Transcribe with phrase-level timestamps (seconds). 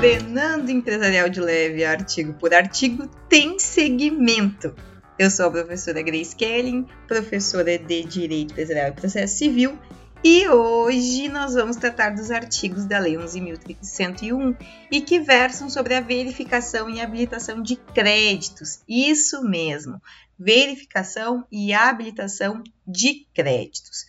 [0.00, 4.74] Frenando Empresarial de Leve, artigo por artigo, tem segmento.
[5.18, 9.78] Eu sou a professora Grace Kelly, professora de Direito Empresarial e Processo Civil,
[10.24, 14.56] e hoje nós vamos tratar dos artigos da Lei 11.101
[14.90, 18.80] e que versam sobre a verificação e habilitação de créditos.
[18.88, 20.00] Isso mesmo,
[20.38, 24.06] verificação e habilitação de créditos.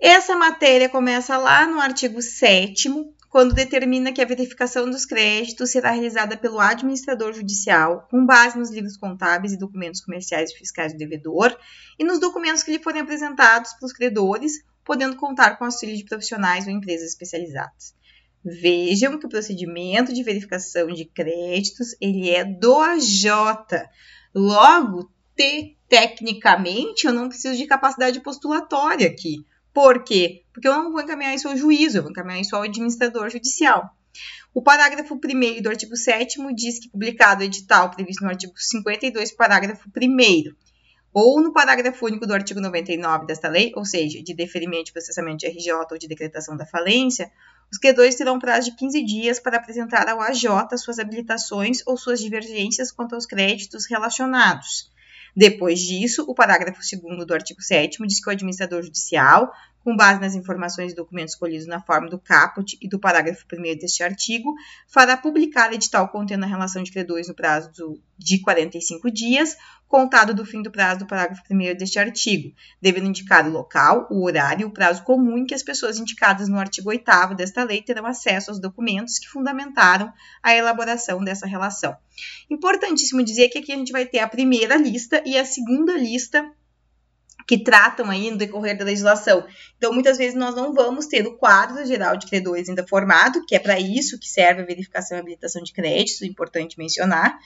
[0.00, 2.88] Essa matéria começa lá no artigo 7
[3.36, 8.70] quando determina que a verificação dos créditos será realizada pelo administrador judicial, com base nos
[8.70, 11.54] livros contábeis e documentos comerciais e fiscais do devedor,
[11.98, 16.66] e nos documentos que lhe forem apresentados pelos credores, podendo contar com auxílio de profissionais
[16.66, 17.94] ou empresas especializadas.
[18.42, 23.26] Vejam que o procedimento de verificação de créditos ele é do AJ.
[24.34, 29.44] Logo, te, tecnicamente, eu não preciso de capacidade postulatória aqui.
[29.76, 30.42] Por quê?
[30.54, 33.90] Porque eu não vou encaminhar isso ao juízo, eu vou encaminhar isso ao administrador judicial.
[34.54, 39.32] O parágrafo 1 do artigo 7 diz que, publicado o edital previsto no artigo 52,
[39.32, 40.54] parágrafo 1
[41.12, 45.40] ou no parágrafo único do artigo 99 desta lei, ou seja, de deferimento de processamento
[45.40, 47.30] de RJ ou de decretação da falência,
[47.70, 50.44] os credores terão prazo de 15 dias para apresentar ao AJ
[50.78, 54.90] suas habilitações ou suas divergências quanto aos créditos relacionados.
[55.36, 59.52] Depois disso, o parágrafo 2 do artigo 7 diz que o administrador judicial,
[59.86, 63.78] com base nas informações e documentos escolhidos na forma do caput e do parágrafo 1
[63.78, 64.52] deste artigo,
[64.88, 67.70] fará publicar edital contendo a relação de credores no prazo
[68.18, 69.56] de 45 dias,
[69.86, 74.24] contado do fim do prazo do parágrafo 1 deste artigo, devendo indicar o local, o
[74.24, 77.04] horário e o prazo comum em que as pessoas indicadas no artigo 8
[77.36, 80.12] desta lei terão acesso aos documentos que fundamentaram
[80.42, 81.96] a elaboração dessa relação.
[82.50, 86.44] Importantíssimo dizer que aqui a gente vai ter a primeira lista e a segunda lista
[87.46, 89.46] que tratam aí no decorrer da legislação.
[89.76, 93.54] Então, muitas vezes nós não vamos ter o quadro geral de credores ainda formado, que
[93.54, 97.38] é para isso que serve a verificação e habilitação de créditos, importante mencionar.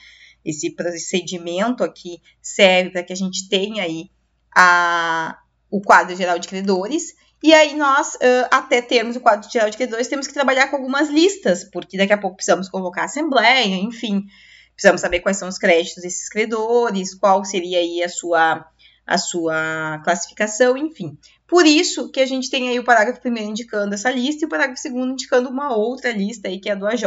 [0.43, 4.09] Esse procedimento aqui serve para que a gente tenha aí
[4.55, 5.37] a,
[5.69, 7.13] o quadro geral de credores.
[7.43, 8.17] E aí nós,
[8.51, 12.13] até termos o quadro geral de credores, temos que trabalhar com algumas listas, porque daqui
[12.13, 14.25] a pouco precisamos convocar a assembleia, enfim,
[14.73, 18.63] precisamos saber quais são os créditos desses credores, qual seria aí a sua,
[19.05, 21.17] a sua classificação, enfim.
[21.47, 24.49] Por isso que a gente tem aí o parágrafo primeiro indicando essa lista e o
[24.49, 27.03] parágrafo segundo indicando uma outra lista aí, que é a do AJ.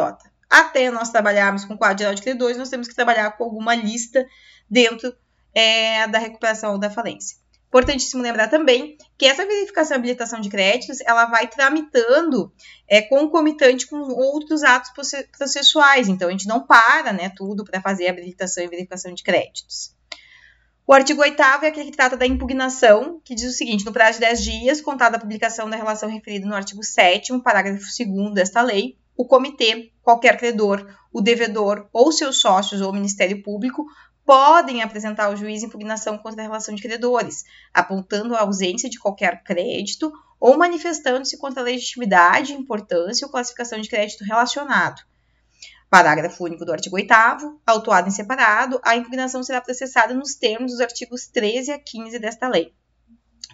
[0.50, 4.26] Até nós trabalharmos com quadro geral de credores, nós temos que trabalhar com alguma lista
[4.68, 5.14] dentro
[5.54, 7.38] é, da recuperação ou da falência.
[7.68, 12.52] Importantíssimo lembrar também que essa verificação e habilitação de créditos, ela vai tramitando
[12.86, 14.92] é, concomitante com outros atos
[15.36, 16.08] processuais.
[16.08, 19.93] Então, a gente não para né, tudo para fazer a habilitação e verificação de créditos.
[20.86, 24.20] O artigo 8 é aquele que trata da impugnação, que diz o seguinte: no prazo
[24.20, 28.60] de 10 dias, contada a publicação da relação referida no artigo 7, parágrafo 2 desta
[28.60, 33.86] lei, o comitê, qualquer credor, o devedor ou seus sócios ou o Ministério Público
[34.26, 39.42] podem apresentar ao juiz impugnação contra a relação de credores, apontando a ausência de qualquer
[39.42, 45.00] crédito ou manifestando-se contra a legitimidade, importância ou classificação de crédito relacionado.
[45.94, 47.14] Parágrafo único do artigo 8
[47.64, 52.48] autuado em separado, a impugnação será processada nos termos dos artigos 13 a 15 desta
[52.48, 52.74] lei.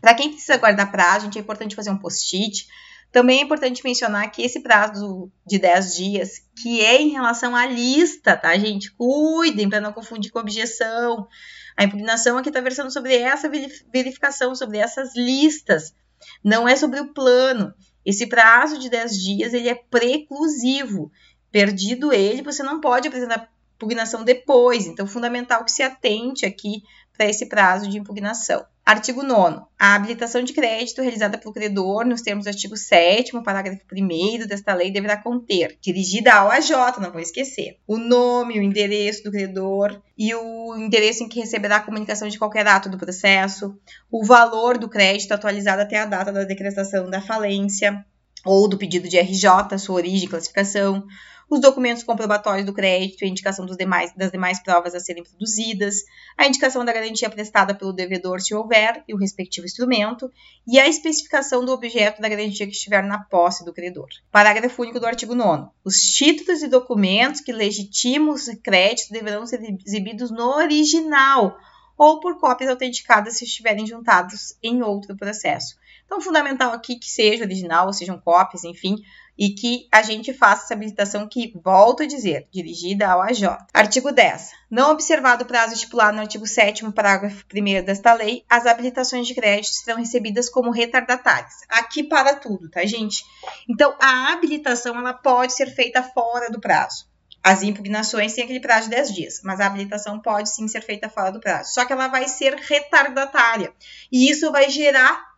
[0.00, 2.66] Para quem precisa guardar prazo, gente, é importante fazer um post-it,
[3.12, 6.30] também é importante mencionar que esse prazo de 10 dias,
[6.62, 8.90] que é em relação à lista, tá, gente?
[8.92, 11.28] Cuidem para não confundir com objeção.
[11.76, 13.50] A impugnação aqui está versando sobre essa
[13.92, 15.94] verificação, sobre essas listas.
[16.42, 17.74] Não é sobre o plano.
[18.02, 21.12] Esse prazo de 10 dias, ele é preclusivo.
[21.50, 24.86] Perdido ele, você não pode apresentar impugnação depois.
[24.86, 26.82] Então, fundamental que se atente aqui
[27.16, 28.64] para esse prazo de impugnação.
[28.84, 29.60] Artigo 9.
[29.78, 34.74] A habilitação de crédito realizada pelo credor, nos termos do artigo 7, parágrafo 1 desta
[34.74, 40.00] lei, deverá conter, dirigida ao AJ, não vou esquecer, o nome, o endereço do credor
[40.16, 43.78] e o endereço em que receberá a comunicação de qualquer ato do processo,
[44.10, 48.04] o valor do crédito atualizado até a data da decretação da falência
[48.44, 51.06] ou do pedido de RJ, sua origem e classificação,
[51.50, 56.04] os documentos comprobatórios do crédito e a indicação demais, das demais provas a serem produzidas,
[56.38, 60.30] a indicação da garantia prestada pelo devedor, se houver, e o respectivo instrumento,
[60.64, 64.08] e a especificação do objeto da garantia que estiver na posse do credor.
[64.30, 65.70] Parágrafo único do artigo 9.
[65.84, 71.58] Os títulos e documentos que legitimam os créditos deverão ser exibidos no original
[71.98, 75.76] ou por cópias autenticadas se estiverem juntados em outro processo.
[76.10, 78.96] Então, fundamental aqui que seja original, ou sejam cópias, enfim,
[79.38, 83.44] e que a gente faça essa habilitação que, volto a dizer, dirigida ao AJ.
[83.72, 84.50] Artigo 10.
[84.68, 89.36] Não observado o prazo estipulado no artigo 7 parágrafo 1 desta lei, as habilitações de
[89.36, 91.54] crédito serão recebidas como retardatárias.
[91.68, 93.24] Aqui para tudo, tá, gente?
[93.68, 97.08] Então, a habilitação ela pode ser feita fora do prazo.
[97.40, 101.08] As impugnações têm aquele prazo de 10 dias, mas a habilitação pode sim ser feita
[101.08, 101.72] fora do prazo.
[101.72, 103.72] Só que ela vai ser retardatária.
[104.10, 105.29] E isso vai gerar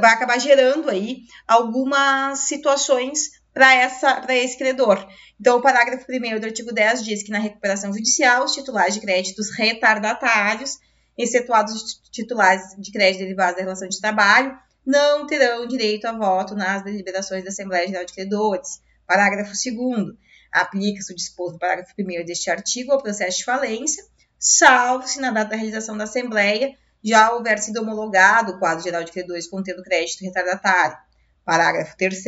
[0.00, 5.06] vai acabar gerando aí algumas situações para esse credor.
[5.40, 9.00] Então, o parágrafo 1 do artigo 10 diz que na recuperação judicial, os titulares de
[9.00, 10.78] créditos retardatários,
[11.16, 14.56] excetuados os titulares de crédito derivados da relação de trabalho,
[14.86, 18.80] não terão direito a voto nas deliberações da Assembleia Geral de Credores.
[19.06, 20.14] Parágrafo 2
[20.52, 24.04] Aplica-se o disposto do parágrafo 1 deste artigo ao processo de falência,
[24.38, 29.02] salvo se na data da realização da Assembleia já houver sido homologado o quadro geral
[29.04, 30.96] de credores contendo crédito retardatário.
[31.44, 32.22] Parágrafo 3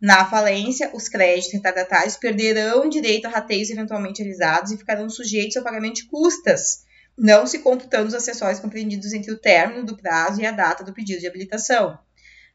[0.00, 5.62] Na falência, os créditos retardatários perderão direito a rateios eventualmente realizados e ficarão sujeitos ao
[5.62, 6.84] pagamento de custas,
[7.16, 10.92] não se computando os acessórios compreendidos entre o término do prazo e a data do
[10.92, 11.98] pedido de habilitação.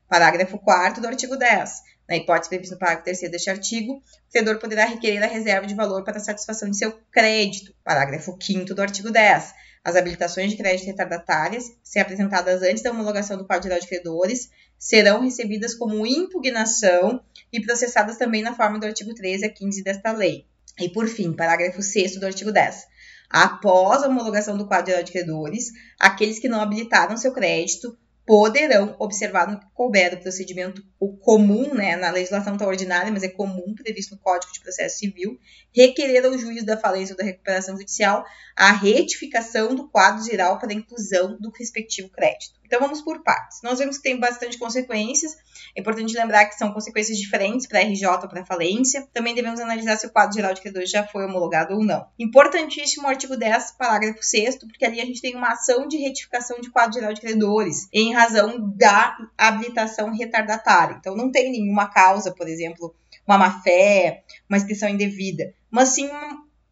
[0.08, 1.72] Parágrafo 4 do artigo 10.
[2.08, 5.74] Na hipótese prevista no parágrafo 3 deste artigo, o credor poderá requerer a reserva de
[5.74, 7.74] valor para a satisfação de seu crédito.
[7.84, 9.54] Parágrafo 5 do artigo 10.
[9.86, 14.50] As habilitações de crédito retardatárias, se apresentadas antes da homologação do Código Geral de Credores,
[14.78, 17.22] serão recebidas como impugnação
[17.52, 20.46] e processadas também na forma do artigo 13 a 15 desta lei.
[20.80, 22.86] E, por fim, parágrafo 6 do artigo 10.
[23.30, 28.96] Após a homologação do Código Geral de Credores, aqueles que não habilitaram seu crédito poderão,
[29.00, 33.28] observar no que couber o procedimento o comum, né, na legislação está ordinária, mas é
[33.28, 35.38] comum, previsto no Código de Processo Civil,
[35.76, 38.26] requerer ao juiz da falência ou da recuperação judicial
[38.56, 42.63] a retificação do quadro geral para a inclusão do respectivo crédito.
[42.74, 43.60] Então vamos por partes.
[43.62, 45.38] Nós vemos que tem bastante consequências.
[45.76, 49.08] É importante lembrar que são consequências diferentes para RJ ou para falência.
[49.14, 52.08] Também devemos analisar se o quadro geral de credores já foi homologado ou não.
[52.18, 56.60] Importantíssimo o artigo 10, parágrafo 6 porque ali a gente tem uma ação de retificação
[56.60, 60.96] de quadro geral de credores em razão da habilitação retardatária.
[61.00, 62.96] Então não tem nenhuma causa, por exemplo,
[63.28, 66.10] uma má-fé, uma inscrição indevida, mas sim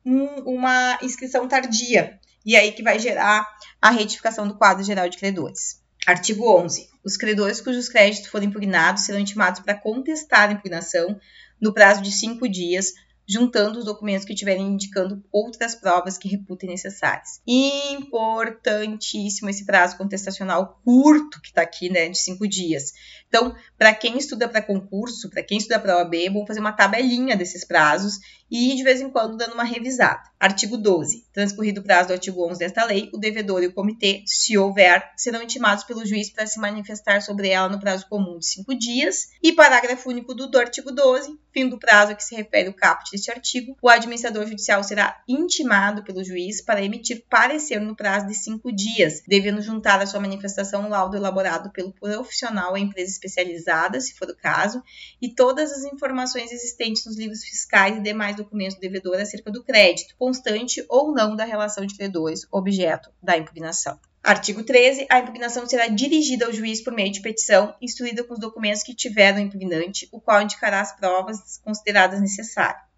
[0.04, 2.20] um, uma inscrição tardia.
[2.44, 3.48] E aí que vai gerar
[3.80, 5.81] a retificação do quadro geral de credores.
[6.06, 6.90] Artigo 11.
[7.04, 11.20] Os credores cujos créditos forem impugnados serão intimados para contestar a impugnação
[11.60, 12.94] no prazo de cinco dias,
[13.32, 17.42] juntando os documentos que estiverem indicando outras provas que reputem necessárias.
[17.48, 22.92] Importantíssimo esse prazo contestacional curto que está aqui, né, de cinco dias.
[23.32, 27.38] Então, para quem estuda para concurso, para quem estuda para OAB, é fazer uma tabelinha
[27.38, 28.20] desses prazos
[28.52, 30.22] e, de vez em quando, dando uma revisada.
[30.38, 31.26] Artigo 12.
[31.32, 35.10] Transcorrido o prazo do artigo 11 desta lei, o devedor e o comitê, se houver,
[35.16, 39.30] serão intimados pelo juiz para se manifestar sobre ela no prazo comum de cinco dias.
[39.42, 42.74] E parágrafo único do, do artigo 12, fim do prazo a que se refere o
[42.74, 48.26] caput deste artigo, o administrador judicial será intimado pelo juiz para emitir parecer no prazo
[48.26, 53.12] de cinco dias, devendo juntar à sua manifestação um laudo elaborado pelo profissional à empresa
[53.12, 54.82] especializada, se for o caso,
[55.22, 59.64] e todas as informações existentes nos livros fiscais e demais documentos do devedor acerca do
[59.64, 64.00] crédito, constante ou não da relação de credores, objeto da impugnação.
[64.24, 65.08] Artigo 13.
[65.10, 68.94] A impugnação será dirigida ao juiz por meio de petição, instruída com os documentos que
[68.94, 72.91] tiver o impugnante, o qual indicará as provas consideradas necessárias.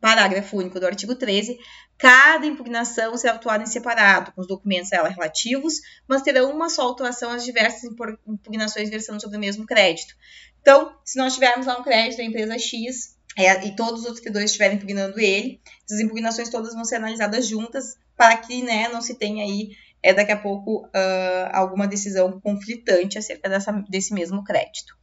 [0.00, 1.58] Parágrafo único do artigo 13.
[1.98, 5.74] Cada impugnação será autuada em separado, com os documentos a ela relativos,
[6.08, 7.84] mas terão uma só autuação as diversas
[8.26, 10.14] impugnações versando sobre o mesmo crédito.
[10.62, 14.20] Então, se nós tivermos lá um crédito da empresa X é, e todos os outros
[14.20, 19.02] credores estiverem impugnando ele, essas impugnações todas vão ser analisadas juntas para que né, não
[19.02, 19.70] se tenha aí
[20.02, 24.94] é, daqui a pouco uh, alguma decisão conflitante acerca dessa, desse mesmo crédito.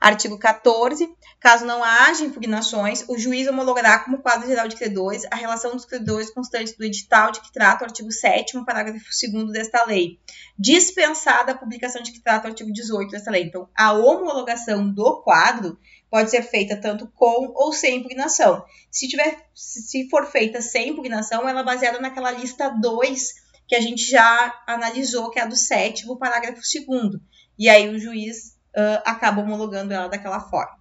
[0.00, 1.14] Artigo 14.
[1.38, 5.84] Caso não haja impugnações, o juiz homologará como quadro geral de credores a relação dos
[5.84, 10.18] credores constantes do edital de que trata o artigo 7 parágrafo 2 desta lei,
[10.58, 13.44] dispensada a publicação de que trata o artigo 18 desta lei.
[13.44, 15.78] Então, a homologação do quadro
[16.10, 18.64] pode ser feita tanto com ou sem impugnação.
[18.90, 23.80] Se, tiver, se for feita sem impugnação, ela é baseada naquela lista 2 que a
[23.80, 27.20] gente já analisou, que é a do sétimo parágrafo 2
[27.58, 30.78] E aí o juiz uh, acaba homologando ela daquela forma.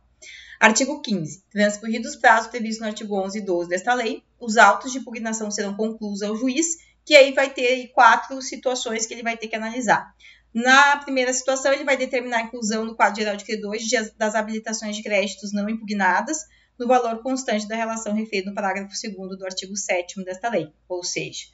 [0.60, 1.44] Artigo 15.
[1.50, 5.50] Transcorridos os prazos previstos no artigo 11 e 12 desta lei, os autos de impugnação
[5.50, 9.56] serão concluídos ao juiz, que aí vai ter quatro situações que ele vai ter que
[9.56, 10.14] analisar.
[10.54, 14.96] Na primeira situação, ele vai determinar a inclusão no quadro geral de credores das habilitações
[14.96, 16.40] de créditos não impugnadas
[16.78, 21.04] no valor constante da relação referida no parágrafo 2 do artigo 7 desta lei, ou
[21.04, 21.46] seja,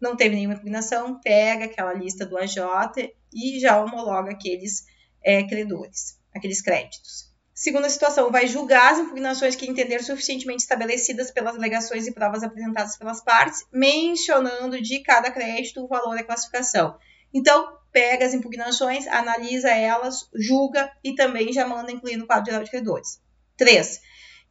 [0.00, 4.86] não teve nenhuma impugnação, pega aquela lista do AJ e já homologa aqueles
[5.22, 7.28] é, credores, aqueles créditos.
[7.54, 12.96] Segunda situação, vai julgar as impugnações que entender suficientemente estabelecidas pelas alegações e provas apresentadas
[12.96, 16.96] pelas partes, mencionando de cada crédito o valor da classificação.
[17.34, 22.62] Então, pega as impugnações, analisa elas, julga e também já manda incluir no quadro geral
[22.62, 23.20] de credores.
[23.56, 24.00] 3.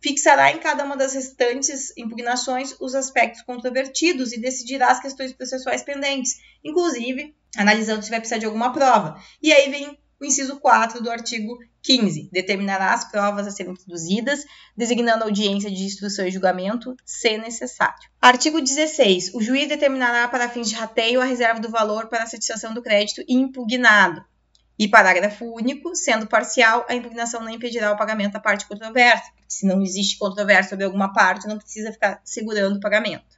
[0.02, 5.82] Fixará em cada uma das restantes impugnações os aspectos controvertidos e decidirá as questões processuais
[5.82, 9.18] pendentes, inclusive analisando se vai precisar de alguma prova.
[9.42, 12.30] E aí vem o inciso 4 do artigo 15.
[12.32, 14.46] Determinará as provas a serem produzidas,
[14.76, 18.10] designando audiência de instrução e julgamento, se necessário.
[18.22, 19.34] Artigo 16.
[19.34, 22.82] O juiz determinará para fins de rateio a reserva do valor para a satisfação do
[22.82, 24.26] crédito impugnado.
[24.80, 29.26] E parágrafo único, sendo parcial, a impugnação não impedirá o pagamento da parte controversa.
[29.48, 33.38] Se não existe controvérsia sobre alguma parte, não precisa ficar segurando o pagamento.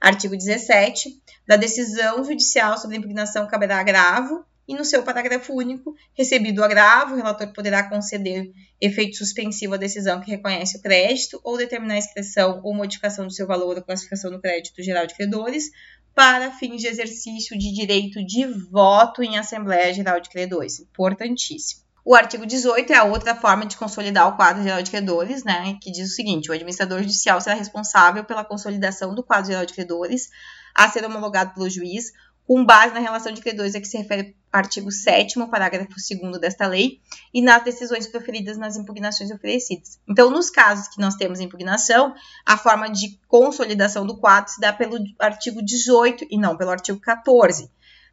[0.00, 1.22] Artigo 17.
[1.46, 6.64] Da decisão judicial sobre a impugnação caberá agravo e no seu parágrafo único, recebido o
[6.64, 8.50] agravo, o relator poderá conceder
[8.80, 13.32] efeito suspensivo à decisão que reconhece o crédito ou determinar a inscrição ou modificação do
[13.32, 15.70] seu valor ou classificação do crédito geral de credores
[16.14, 20.78] para fins de exercício de direito de voto em Assembleia Geral de Credores.
[20.78, 21.82] Importantíssimo.
[22.04, 25.78] O artigo 18 é a outra forma de consolidar o quadro geral de credores, né,
[25.80, 29.72] que diz o seguinte: o administrador judicial será responsável pela consolidação do quadro geral de
[29.72, 30.28] credores
[30.74, 32.12] a ser homologado pelo juiz
[32.46, 36.40] com base na relação de credores a que se refere o artigo 7 parágrafo 2
[36.40, 37.00] desta lei,
[37.32, 39.98] e nas decisões proferidas nas impugnações oferecidas.
[40.08, 44.72] Então, nos casos que nós temos impugnação, a forma de consolidação do quadro se dá
[44.72, 47.70] pelo artigo 18 e não pelo artigo 14.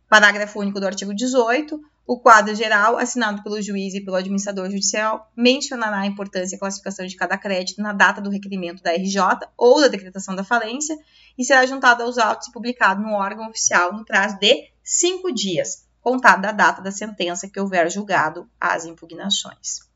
[0.09, 5.31] Parágrafo único do artigo 18, o quadro geral, assinado pelo juiz e pelo administrador judicial,
[5.37, 9.21] mencionará a importância e classificação de cada crédito na data do requerimento da RJ
[9.55, 10.97] ou da decretação da falência
[11.37, 15.85] e será juntado aos autos e publicado no órgão oficial no prazo de cinco dias,
[16.01, 19.87] contado da data da sentença que houver julgado as impugnações.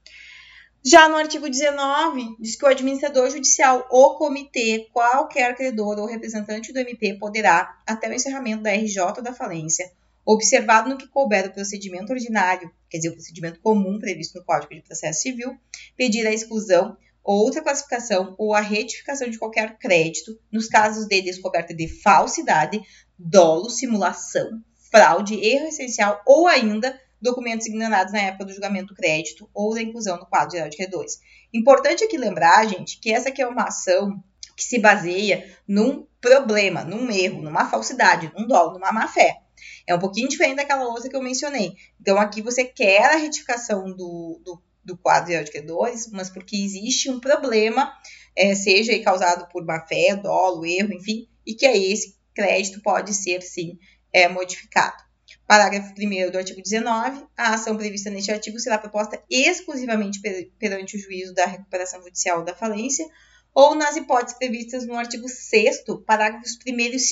[0.86, 6.72] Já no artigo 19, diz que o administrador judicial ou comitê, qualquer credor ou representante
[6.72, 9.90] do MP poderá, até o encerramento da RJ da falência,
[10.26, 14.74] observado no que couber o procedimento ordinário, quer dizer, o procedimento comum previsto no Código
[14.74, 15.58] de Processo Civil,
[15.98, 21.74] pedir a exclusão, outra classificação ou a retificação de qualquer crédito nos casos de descoberta
[21.74, 22.82] de falsidade,
[23.18, 24.62] dolo, simulação,
[24.92, 29.82] fraude, erro essencial ou ainda documentos ignorados na época do julgamento do crédito ou da
[29.82, 31.20] inclusão no quadro geral de credores.
[31.54, 34.22] Importante aqui lembrar, gente, que essa aqui é uma ação
[34.58, 39.43] que se baseia num problema, num erro, numa falsidade, num dolo, numa má fé.
[39.88, 41.76] É um pouquinho diferente daquela outra que eu mencionei.
[42.00, 47.10] Então, aqui você quer a retificação do, do, do quadro de credores, mas porque existe
[47.10, 47.94] um problema,
[48.36, 53.14] é, seja causado por má fé, dolo, erro, enfim, e que aí esse crédito pode
[53.14, 53.78] ser, sim,
[54.12, 55.04] é, modificado.
[55.48, 57.26] Parágrafo 1 do artigo 19.
[57.38, 60.20] A ação prevista neste artigo será proposta exclusivamente
[60.58, 63.06] perante o juízo da recuperação judicial da falência
[63.54, 67.10] ou nas hipóteses previstas no artigo 6 parágrafos 1 e 2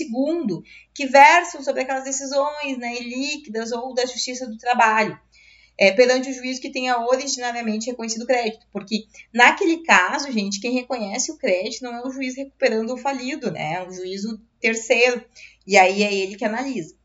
[0.93, 5.19] que versam sobre aquelas decisões né, ilíquidas ou da justiça do trabalho,
[5.77, 8.65] é, perante o juízo que tenha originariamente reconhecido o crédito.
[8.71, 13.51] Porque, naquele caso, gente, quem reconhece o crédito não é o juiz recuperando o falido,
[13.51, 13.75] né?
[13.75, 15.23] É um juízo terceiro.
[15.65, 16.95] E aí é ele que analisa.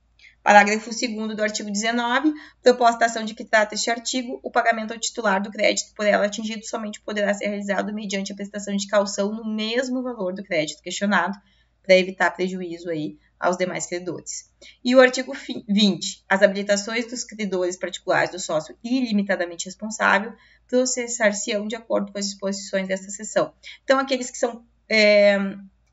[0.47, 5.01] Parágrafo 2 do artigo 19, proposta ação de que trata este artigo, o pagamento ao
[5.01, 9.33] titular do crédito por ela atingido somente poderá ser realizado mediante a prestação de calção
[9.33, 11.37] no mesmo valor do crédito questionado,
[11.83, 14.49] para evitar prejuízo aí aos demais credores.
[14.85, 15.33] E o artigo
[15.69, 20.33] 20, as habilitações dos credores particulares do sócio ilimitadamente responsável
[20.69, 23.53] processar-se-ão de acordo com as disposições desta seção.
[23.83, 25.39] Então, aqueles que são é,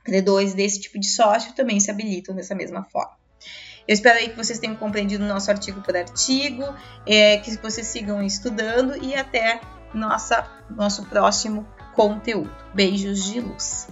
[0.03, 3.22] credores desse tipo de sócio também se habilitam dessa mesma forma.
[3.87, 6.63] Eu espero aí que vocês tenham compreendido o nosso artigo por artigo,
[7.05, 9.59] é, que vocês sigam estudando e até
[9.93, 12.51] nossa, nosso próximo conteúdo.
[12.73, 13.87] Beijos de luz!